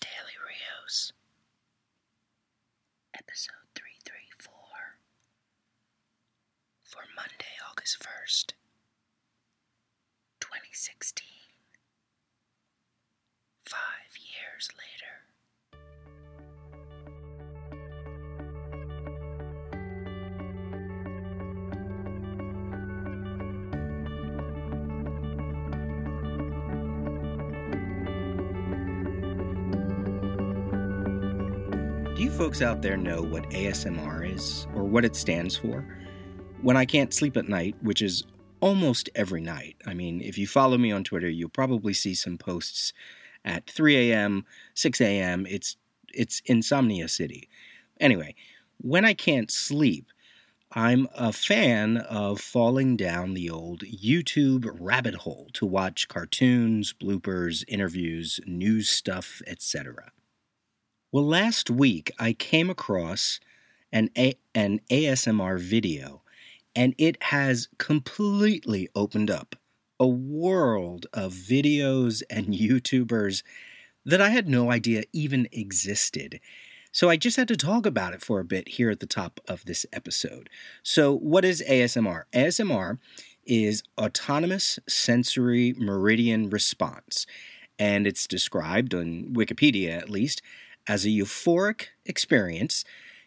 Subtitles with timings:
[0.00, 1.12] Daily Rios,
[3.14, 4.52] episode 334,
[6.84, 8.52] for Monday, August 1st,
[10.40, 11.26] 2016.
[13.64, 15.31] Five years later.
[32.14, 35.82] Do you folks out there know what ASMR is or what it stands for?
[36.60, 38.24] When I can't sleep at night, which is
[38.60, 42.36] almost every night, I mean, if you follow me on Twitter, you'll probably see some
[42.36, 42.92] posts
[43.46, 44.44] at 3 a.m.,
[44.74, 45.46] 6 a.m.
[45.48, 45.78] It's
[46.12, 47.48] it's insomnia city.
[47.98, 48.34] Anyway,
[48.76, 50.12] when I can't sleep,
[50.70, 57.64] I'm a fan of falling down the old YouTube rabbit hole to watch cartoons, bloopers,
[57.68, 60.12] interviews, news stuff, etc.
[61.12, 63.38] Well, last week I came across
[63.92, 66.22] an, A- an ASMR video,
[66.74, 69.54] and it has completely opened up
[70.00, 73.42] a world of videos and YouTubers
[74.06, 76.40] that I had no idea even existed.
[76.92, 79.38] So I just had to talk about it for a bit here at the top
[79.46, 80.48] of this episode.
[80.82, 82.22] So, what is ASMR?
[82.32, 82.96] ASMR
[83.44, 87.26] is Autonomous Sensory Meridian Response,
[87.78, 90.40] and it's described on Wikipedia at least
[90.88, 92.84] as a euphoric experience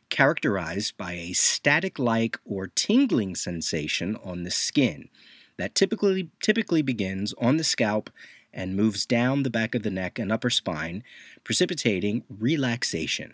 [0.09, 5.09] characterized by a static like or tingling sensation on the skin
[5.58, 8.09] that typically typically begins on the scalp
[8.53, 11.03] and moves down the back of the neck and upper spine
[11.44, 13.33] precipitating relaxation.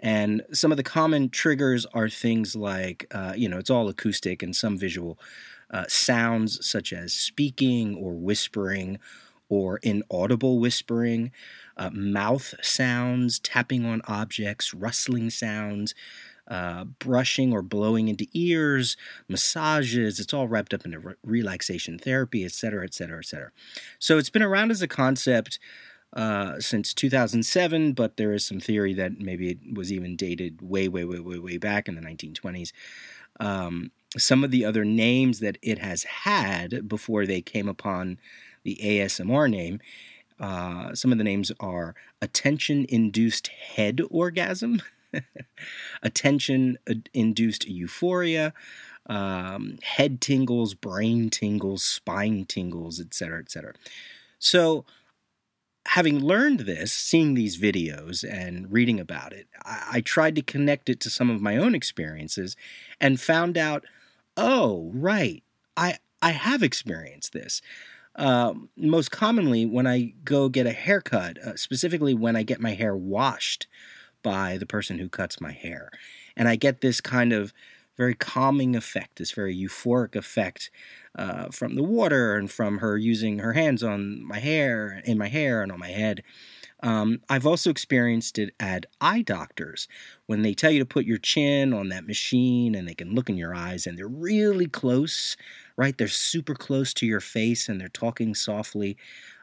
[0.00, 4.42] And some of the common triggers are things like uh, you know it's all acoustic
[4.42, 5.18] and some visual
[5.70, 8.98] uh, sounds such as speaking or whispering
[9.48, 11.32] or inaudible whispering
[11.76, 15.94] uh, mouth sounds, tapping on objects, rustling sounds,
[16.48, 18.96] uh, brushing or blowing into ears,
[19.28, 20.20] massages.
[20.20, 23.50] It's all wrapped up into re- relaxation therapy, et cetera, et cetera, et cetera.
[23.98, 25.58] So it's been around as a concept
[26.12, 30.88] uh, since 2007, but there is some theory that maybe it was even dated way,
[30.88, 32.72] way, way, way, way back in the 1920s.
[33.40, 38.18] Um, some of the other names that it has had before they came upon
[38.62, 39.80] the ASMR name
[40.38, 44.82] uh, some of the names are attention induced head orgasm,
[46.02, 46.78] attention
[47.14, 48.52] induced euphoria,
[49.06, 53.72] um, head tingles, brain tingles, spine tingles, etc., etc.
[54.38, 54.84] So,
[55.88, 60.88] having learned this, seeing these videos and reading about it, I, I tried to connect
[60.88, 62.56] it to some of my own experiences
[63.00, 63.84] and found out,
[64.36, 65.42] oh, right,
[65.76, 67.62] I I have experienced this.
[68.16, 72.72] Uh, most commonly when I go get a haircut, uh, specifically when I get my
[72.72, 73.66] hair washed
[74.22, 75.90] by the person who cuts my hair.
[76.36, 77.52] And I get this kind of
[77.96, 80.70] very calming effect, this very euphoric effect
[81.14, 85.28] uh, from the water and from her using her hands on my hair, in my
[85.28, 86.22] hair, and on my head.
[86.82, 89.88] Um, I've also experienced it at eye doctors
[90.26, 93.30] when they tell you to put your chin on that machine and they can look
[93.30, 95.36] in your eyes and they're really close
[95.76, 95.96] right?
[95.96, 98.96] They're super close to your face and they're talking softly.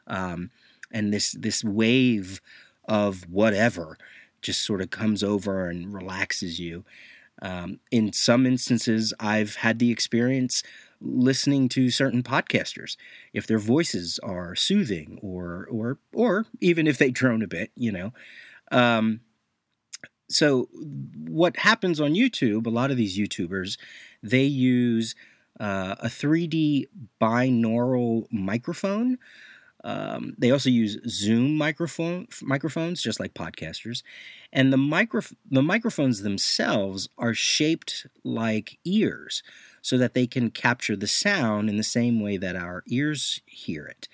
[0.06, 0.50] Um,
[0.90, 2.40] and this this wave
[2.86, 3.98] of whatever
[4.42, 6.84] just sort of comes over and relaxes you.
[7.42, 10.62] Um, in some instances, I've had the experience
[11.00, 12.96] listening to certain podcasters
[13.32, 17.92] if their voices are soothing or or or even if they drone a bit, you
[17.92, 18.12] know.
[18.70, 19.20] Um,
[20.28, 20.68] so
[21.16, 22.66] what happens on YouTube?
[22.66, 23.78] A lot of these YouTubers
[24.22, 25.14] they use
[25.60, 26.86] uh, a 3D
[27.20, 29.18] binaural microphone.
[29.84, 34.02] Um, they also use Zoom microphone microphones, just like podcasters,
[34.52, 35.20] and the micro
[35.50, 39.42] the microphones themselves are shaped like ears,
[39.84, 43.84] so that they can capture the sound in the same way that our ears hear
[43.84, 44.08] it.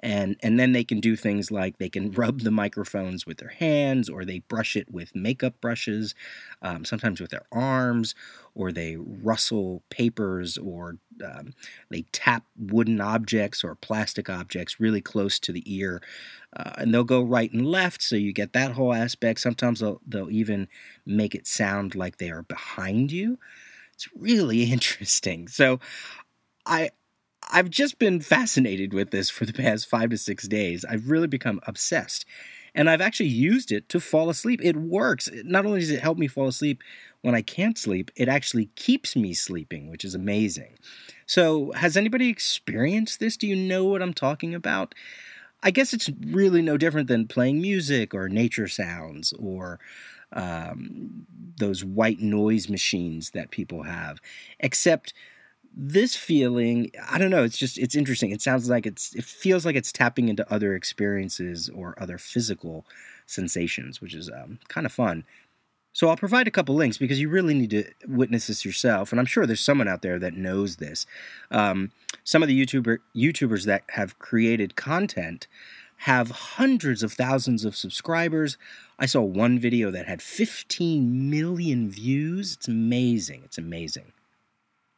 [0.00, 3.48] And and then they can do things like they can rub the microphones with their
[3.48, 6.14] hands or they brush it with makeup brushes
[6.60, 8.14] um, sometimes with their arms
[8.54, 11.54] or they rustle papers or um,
[11.88, 16.02] they tap wooden objects or plastic objects really close to the ear.
[16.54, 19.40] Uh, and they'll go right and left so you get that whole aspect.
[19.40, 20.68] Sometimes they'll, they'll even
[21.06, 23.38] make it sound like they are behind you
[24.04, 25.80] it's really interesting so
[26.66, 26.90] I
[27.50, 30.84] I've just been fascinated with this for the past five to six days.
[30.84, 32.24] I've really become obsessed.
[32.74, 34.60] And I've actually used it to fall asleep.
[34.62, 35.28] It works.
[35.44, 36.82] Not only does it help me fall asleep
[37.22, 40.74] when I can't sleep, it actually keeps me sleeping, which is amazing.
[41.26, 43.36] So, has anybody experienced this?
[43.36, 44.94] Do you know what I'm talking about?
[45.62, 49.78] I guess it's really no different than playing music or nature sounds or
[50.34, 51.26] um,
[51.56, 54.20] those white noise machines that people have,
[54.60, 55.14] except
[55.76, 58.30] this feeling i don't know it's just it's interesting.
[58.30, 62.86] It sounds like it's it feels like it's tapping into other experiences or other physical
[63.26, 65.24] sensations which is um, kind of fun.
[65.92, 69.18] So i'll provide a couple links because you really need to witness this yourself and
[69.18, 71.06] i'm sure there's someone out there that knows this.
[71.50, 71.90] Um,
[72.22, 75.48] some of the youtuber youtubers that have created content
[76.04, 78.58] have hundreds of thousands of subscribers.
[78.98, 82.52] I saw one video that had 15 million views.
[82.52, 83.40] It's amazing.
[83.46, 84.12] It's amazing.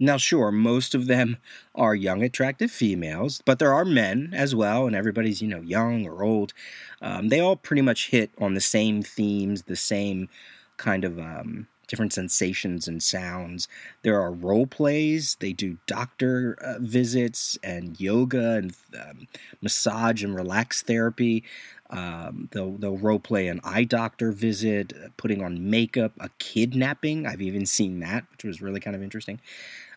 [0.00, 1.36] Now, sure, most of them
[1.76, 6.08] are young, attractive females, but there are men as well, and everybody's, you know, young
[6.08, 6.52] or old.
[7.00, 10.28] Um, they all pretty much hit on the same themes, the same
[10.76, 13.68] kind of um, different sensations and sounds.
[14.02, 19.28] There are role plays, they do doctor uh, visits and yoga and um,
[19.60, 21.44] massage and relax therapy.
[21.88, 27.26] Um, they'll they'll role play an eye doctor visit, putting on makeup, a kidnapping.
[27.26, 29.40] I've even seen that, which was really kind of interesting.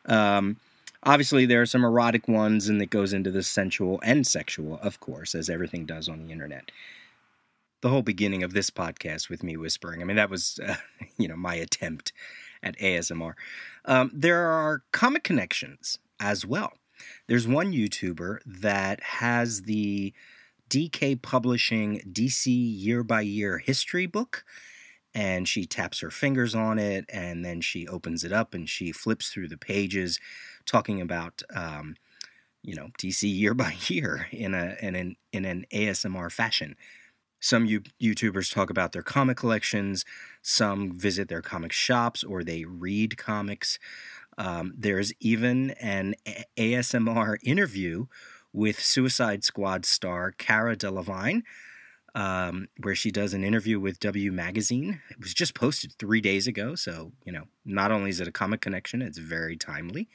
[0.06, 0.58] Um,
[1.04, 5.00] obviously, there are some erotic ones, and it goes into the sensual and sexual, of
[5.00, 6.72] course, as everything does on the internet.
[7.82, 10.76] The whole beginning of this podcast with me whispering, I mean, that was, uh,
[11.20, 12.12] you know, my attempt
[12.64, 13.34] at ASMR.
[13.86, 16.74] Um, there are comic connections as well.
[17.28, 20.14] There's one YouTuber that has the
[20.70, 24.44] DK Publishing DC Year by Year History book
[25.16, 28.92] and she taps her fingers on it and then she opens it up and she
[28.92, 30.20] flips through the pages
[30.66, 31.96] talking about um,
[32.62, 36.76] you know DC year by year in a in an in an ASMR fashion.
[37.40, 40.04] Some YouTubers talk about their comic collections.
[40.42, 43.80] Some visit their comic shops or they read comics.
[44.38, 46.16] Um, there's even an
[46.58, 48.06] ASMR interview
[48.54, 51.44] with Suicide Squad star Cara Delevingne
[52.16, 55.02] um, where she does an interview with W Magazine.
[55.10, 58.32] It was just posted three days ago, so you know, not only is it a
[58.32, 60.10] comic connection, it's very timely.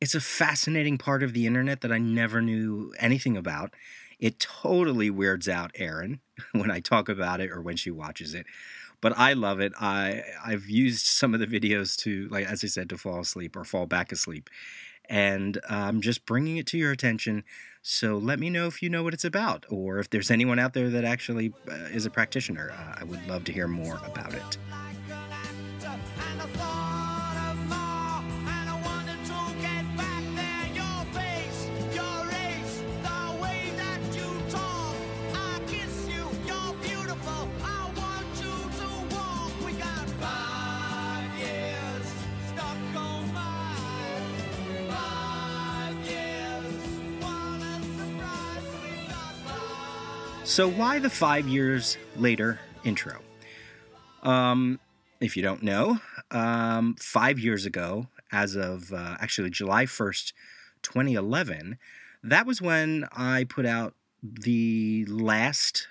[0.00, 3.74] It's a fascinating part of the internet that I never knew anything about.
[4.18, 6.20] It totally weirds out Erin
[6.52, 8.46] when I talk about it or when she watches it,
[9.02, 9.74] but I love it.
[9.78, 13.54] I I've used some of the videos to, like as I said, to fall asleep
[13.56, 14.48] or fall back asleep,
[15.10, 17.44] and I'm just bringing it to your attention.
[17.82, 20.72] So let me know if you know what it's about, or if there's anyone out
[20.72, 22.70] there that actually uh, is a practitioner.
[22.70, 24.56] Uh, I would love to hear more about it.
[50.52, 53.20] So, why the five years later intro?
[54.22, 54.80] Um,
[55.18, 55.98] if you don't know,
[56.30, 60.34] um, five years ago, as of uh, actually July 1st,
[60.82, 61.78] 2011,
[62.22, 65.88] that was when I put out the last,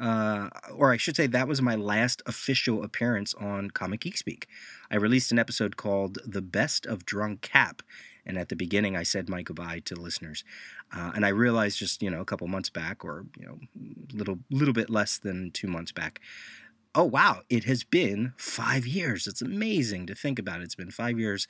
[0.00, 4.48] uh, or I should say, that was my last official appearance on Comic Geek Speak.
[4.90, 7.82] I released an episode called The Best of Drunk Cap
[8.24, 10.44] and at the beginning, I said my goodbye to listeners,
[10.96, 13.58] uh, and I realized just you know a couple months back, or you know,
[14.12, 16.20] little little bit less than two months back.
[16.94, 17.40] Oh wow!
[17.48, 19.26] It has been five years.
[19.26, 20.60] It's amazing to think about.
[20.60, 20.64] It.
[20.64, 21.48] It's been five years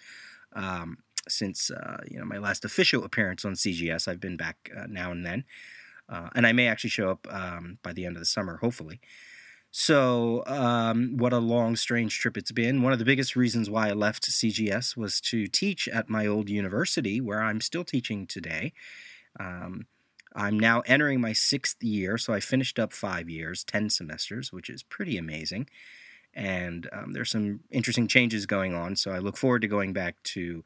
[0.54, 0.98] um,
[1.28, 4.08] since uh, you know my last official appearance on CGS.
[4.08, 5.44] I've been back uh, now and then,
[6.08, 9.00] uh, and I may actually show up um, by the end of the summer, hopefully.
[9.74, 12.82] So, um, what a long, strange trip it's been.
[12.82, 16.50] One of the biggest reasons why I left CGS was to teach at my old
[16.50, 18.74] university, where I'm still teaching today.
[19.40, 19.86] Um,
[20.36, 24.68] I'm now entering my sixth year, so I finished up five years, 10 semesters, which
[24.68, 25.70] is pretty amazing.
[26.34, 30.22] And um, there's some interesting changes going on, so I look forward to going back
[30.24, 30.64] to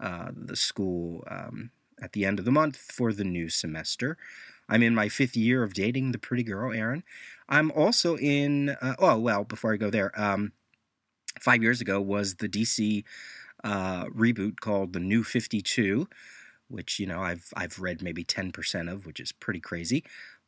[0.00, 1.70] uh, the school um,
[2.02, 4.16] at the end of the month for the new semester.
[4.70, 7.02] I'm in my fifth year of dating the pretty girl, Erin.
[7.50, 8.70] I'm also in.
[8.70, 10.52] Uh, oh well, before I go there, um,
[11.40, 13.04] five years ago was the DC
[13.64, 16.08] uh, reboot called the New Fifty Two,
[16.68, 20.04] which you know I've I've read maybe ten percent of, which is pretty crazy.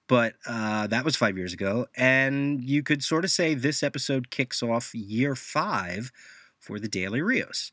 [0.08, 4.30] But uh, that was five years ago, and you could sort of say this episode
[4.30, 6.12] kicks off year five
[6.58, 7.72] for the Daily Rios.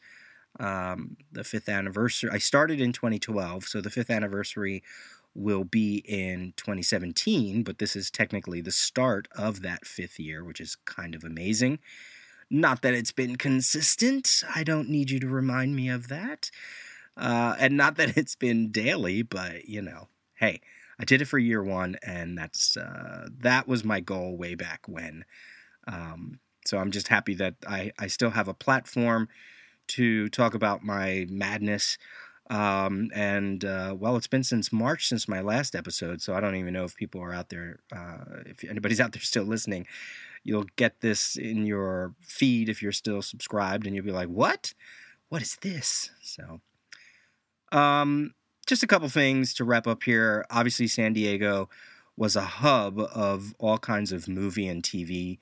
[0.59, 2.29] Um, the fifth anniversary.
[2.33, 4.83] I started in 2012, so the fifth anniversary
[5.39, 10.59] will be in 2017, but this is technically the start of that fifth year, which
[10.59, 11.79] is kind of amazing.
[12.49, 14.43] Not that it's been consistent.
[14.53, 16.51] I don't need you to remind me of that.
[17.15, 20.61] Uh, and not that it's been daily, but you know, hey,
[20.99, 24.81] I did it for year one, and that's uh, that was my goal way back
[24.87, 25.23] when.
[25.87, 29.29] Um, so I'm just happy that I, I still have a platform
[29.87, 31.97] to talk about my madness.
[32.49, 36.55] Um, and uh, well, it's been since March since my last episode, so I don't
[36.55, 39.85] even know if people are out there, uh, if anybody's out there still listening.
[40.43, 44.73] You'll get this in your feed if you're still subscribed, and you'll be like, "What?
[45.27, 46.61] What is this?" So,
[47.71, 48.33] um,
[48.65, 50.45] just a couple things to wrap up here.
[50.49, 51.69] Obviously, San Diego
[52.17, 55.39] was a hub of all kinds of movie and TV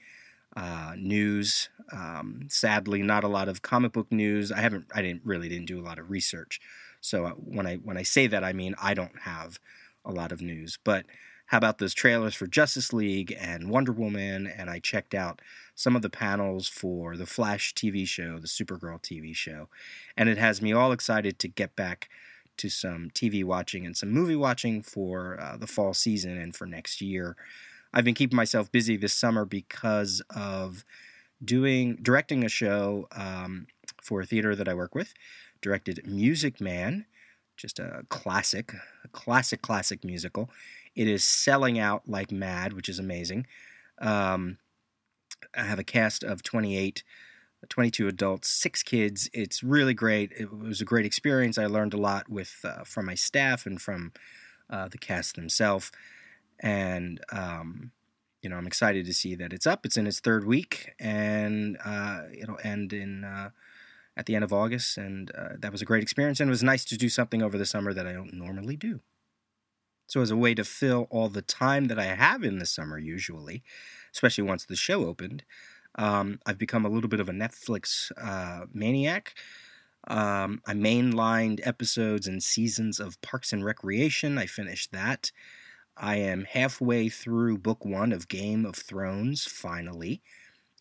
[0.57, 1.69] uh, news.
[1.91, 4.51] Um, sadly, not a lot of comic book news.
[4.51, 4.85] I haven't.
[4.93, 6.59] I didn't really didn't do a lot of research.
[7.01, 9.59] So uh, when I when I say that, I mean I don't have
[10.05, 10.77] a lot of news.
[10.83, 11.05] But
[11.47, 14.47] how about those trailers for Justice League and Wonder Woman?
[14.47, 15.41] And I checked out
[15.75, 19.69] some of the panels for the Flash TV show, the Supergirl TV show,
[20.17, 22.09] and it has me all excited to get back
[22.57, 26.65] to some TV watching and some movie watching for uh, the fall season and for
[26.65, 27.35] next year.
[27.93, 30.83] I've been keeping myself busy this summer because of
[31.43, 33.67] doing directing a show um,
[34.01, 35.13] for a theater that I work with.
[35.67, 37.05] Directed Music Man,
[37.57, 40.49] just a classic, a classic, classic musical.
[40.95, 43.47] It is selling out like mad, which is amazing.
[43.99, 44.57] Um,
[45.55, 47.03] I have a cast of 28,
[47.67, 49.29] 22 adults, six kids.
[49.33, 50.31] It's really great.
[50.37, 51.57] It was a great experience.
[51.57, 54.13] I learned a lot with uh, from my staff and from
[54.69, 55.91] uh, the cast themselves
[56.59, 57.91] and um,
[58.41, 59.85] you know I'm excited to see that it's up.
[59.85, 63.49] It's in its third week, and uh, it'll end in uh,
[64.17, 64.97] at the end of August.
[64.97, 67.57] And uh, that was a great experience, and it was nice to do something over
[67.57, 68.99] the summer that I don't normally do.
[70.07, 72.97] So as a way to fill all the time that I have in the summer,
[72.97, 73.63] usually,
[74.13, 75.43] especially once the show opened,
[75.95, 79.35] um, I've become a little bit of a Netflix uh, maniac.
[80.07, 84.37] Um, I mainlined episodes and seasons of Parks and Recreation.
[84.37, 85.31] I finished that.
[85.97, 90.21] I am halfway through book one of Game of Thrones, finally.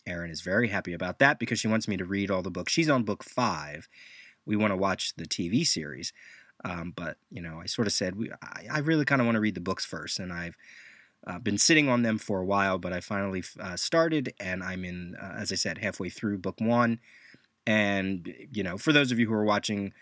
[0.07, 2.73] Erin is very happy about that because she wants me to read all the books.
[2.73, 3.87] She's on book five.
[4.45, 6.13] We want to watch the TV series.
[6.65, 9.35] Um, but, you know, I sort of said, we, I, I really kind of want
[9.35, 10.19] to read the books first.
[10.19, 10.57] And I've
[11.25, 14.83] uh, been sitting on them for a while, but I finally uh, started and I'm
[14.83, 16.99] in, uh, as I said, halfway through book one.
[17.67, 19.93] And, you know, for those of you who are watching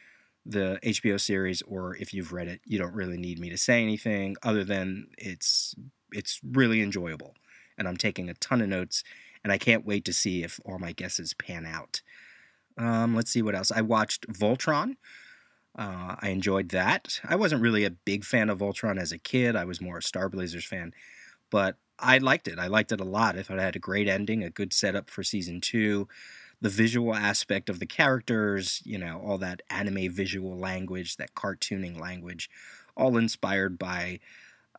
[0.46, 3.82] the HBO series, or if you've read it, you don't really need me to say
[3.82, 5.74] anything other than it's
[6.12, 7.34] it's really enjoyable,
[7.78, 9.04] and I'm taking a ton of notes,
[9.46, 12.02] and I can't wait to see if all my guesses pan out.
[12.80, 13.72] Um, let's see what else.
[13.72, 14.96] I watched Voltron.
[15.78, 17.20] Uh, I enjoyed that.
[17.24, 19.56] I wasn't really a big fan of Voltron as a kid.
[19.56, 20.96] I was more a Star Blazers fan,
[21.52, 22.58] but I liked it.
[22.58, 23.38] I liked it a lot.
[23.38, 26.08] I thought it had a great ending, a good setup for season two
[26.62, 32.00] the visual aspect of the characters, you know, all that anime visual language, that cartooning
[32.00, 32.50] language,
[32.96, 34.20] all inspired by,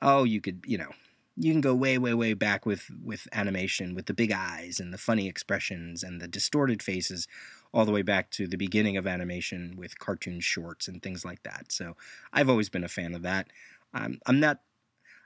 [0.00, 0.90] oh, you could, you know,
[1.37, 4.93] you can go way, way, way back with with animation, with the big eyes and
[4.93, 7.28] the funny expressions and the distorted faces,
[7.73, 11.43] all the way back to the beginning of animation with cartoon shorts and things like
[11.43, 11.71] that.
[11.71, 11.97] So
[12.33, 13.49] I've always been a fan of that.
[13.93, 14.61] I'm I'm not.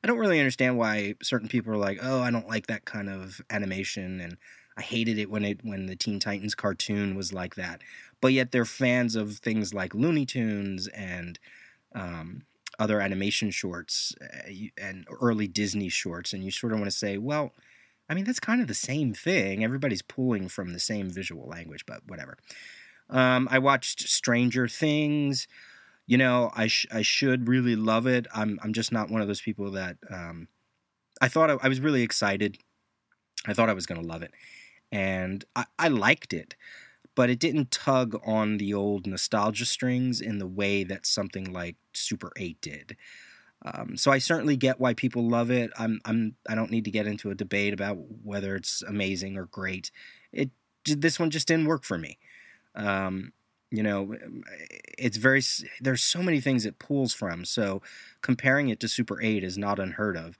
[0.03, 3.09] I don't really understand why certain people are like, oh, I don't like that kind
[3.09, 4.37] of animation, and
[4.77, 7.83] I hated it when it when the Teen Titans cartoon was like that.
[8.21, 11.39] But yet they're fans of things like Looney Tunes and
[11.95, 12.43] um,
[12.81, 17.19] other animation shorts uh, and early Disney shorts, and you sort of want to say,
[17.19, 17.53] well,
[18.09, 19.63] I mean that's kind of the same thing.
[19.63, 22.39] Everybody's pulling from the same visual language, but whatever.
[23.09, 25.47] Um, I watched Stranger Things.
[26.07, 28.27] You know, I sh- I should really love it.
[28.35, 30.49] I'm I'm just not one of those people that um,
[31.21, 32.59] I thought I, I was really excited.
[33.47, 34.33] I thought I was going to love it
[34.93, 36.55] and I, I liked it,
[37.21, 41.77] but it didn't tug on the old nostalgia strings in the way that something like
[41.93, 42.97] Super 8 did.
[43.63, 45.71] Um, so I certainly get why people love it.
[45.79, 49.45] I'm I'm I don't need to get into a debate about whether it's amazing or
[49.45, 49.91] great.
[50.33, 50.49] It
[50.87, 52.17] this one just didn't work for me.
[52.75, 53.35] Um,
[53.71, 54.17] you know,
[54.97, 55.43] it's very
[55.79, 57.45] there's so many things it pulls from.
[57.45, 57.83] So
[58.23, 60.39] comparing it to Super 8 is not unheard of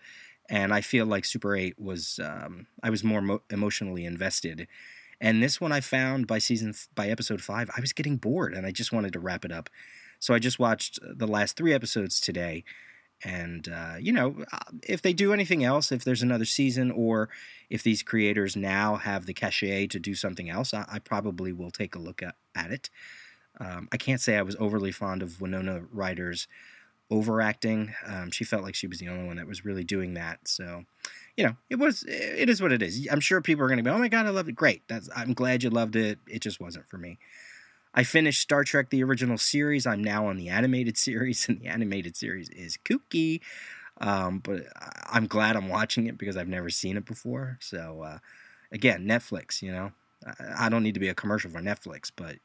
[0.51, 4.67] and I feel like Super 8 was um, I was more mo- emotionally invested.
[5.21, 8.67] And this one I found by season by episode 5, I was getting bored and
[8.67, 9.69] I just wanted to wrap it up.
[10.19, 12.65] So I just watched the last 3 episodes today.
[13.23, 17.29] And uh, you know, uh, if they do anything else, if there's another season, or
[17.69, 21.71] if these creators now have the cachet to do something else, I, I probably will
[21.71, 22.89] take a look at, at it.
[23.59, 26.49] Um, I can't say I was overly fond of Winona Ryder's
[27.11, 27.95] overacting.
[28.07, 30.49] Um, she felt like she was the only one that was really doing that.
[30.49, 30.85] So,
[31.37, 33.09] you know, it was it is what it is.
[33.11, 34.53] I'm sure people are going to be, oh my god, I loved it.
[34.57, 36.19] Great, that's I'm glad you loved it.
[36.27, 37.19] It just wasn't for me.
[37.95, 39.87] I finished Star Trek: The Original Series.
[39.87, 43.41] I'm now on the animated series, and the animated series is kooky.
[44.01, 44.63] Um, but
[45.11, 47.59] I'm glad I'm watching it because I've never seen it before.
[47.61, 48.19] So uh,
[48.73, 49.63] again, Netflix.
[49.63, 49.93] You know,
[50.57, 52.37] I don't need to be a commercial for Netflix, but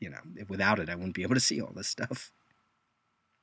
[0.00, 2.32] you know, without it, I wouldn't be able to see all this stuff.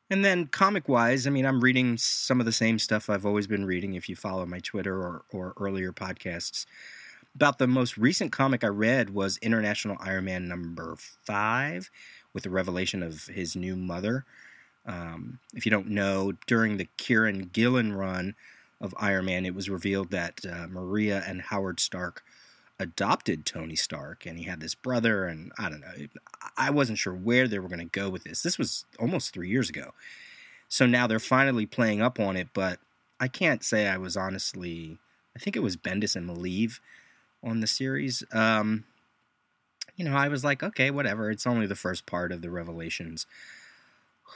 [0.10, 3.48] And then comic wise, I mean, I'm reading some of the same stuff I've always
[3.48, 6.66] been reading if you follow my Twitter or, or earlier podcasts.
[7.36, 11.92] About the most recent comic I read was International Iron Man number five,
[12.34, 14.26] with the revelation of his new mother.
[14.86, 18.36] Um, if you don't know, during the Kieron Gillen run
[18.80, 22.24] of Iron Man, it was revealed that uh, Maria and Howard Stark
[22.80, 26.08] adopted Tony Stark, and he had this brother, and I don't know.
[26.58, 28.44] I wasn't sure where they were going to go with this.
[28.44, 29.94] This was almost three years ago.
[30.70, 32.80] So now they're finally playing up on it, but
[33.20, 35.00] I can't say I was honestly.
[35.36, 36.80] I think it was Bendis and Maleev
[37.44, 38.24] on the series.
[38.32, 38.86] Um,
[39.96, 41.30] you know, I was like, okay, whatever.
[41.30, 43.26] It's only the first part of the Revelations.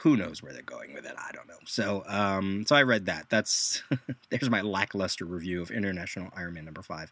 [0.01, 1.15] Who knows where they're going with it?
[1.17, 1.59] I don't know.
[1.65, 3.27] So, um, so I read that.
[3.29, 3.83] That's
[4.29, 7.11] there's my lackluster review of International Iron Man number five.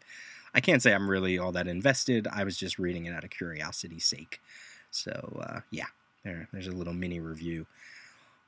[0.54, 2.26] I can't say I'm really all that invested.
[2.26, 4.40] I was just reading it out of curiosity's sake.
[4.90, 5.86] So, uh, yeah,
[6.24, 7.66] there, there's a little mini review.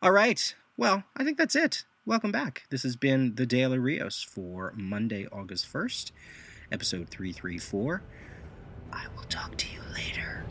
[0.02, 0.54] All right.
[0.76, 1.84] Well, I think that's it.
[2.04, 2.64] Welcome back.
[2.70, 6.10] This has been the Daily Rios for Monday, August 1st,
[6.72, 8.02] episode 334.
[8.92, 10.44] I will talk to you later.